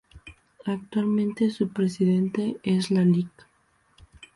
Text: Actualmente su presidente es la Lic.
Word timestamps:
Actualmente 0.65 1.51
su 1.51 1.69
presidente 1.69 2.57
es 2.63 2.89
la 2.89 3.05
Lic. 3.05 3.29